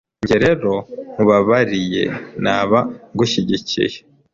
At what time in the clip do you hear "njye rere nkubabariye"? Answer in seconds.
0.23-2.03